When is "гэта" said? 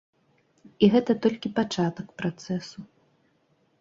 0.95-1.11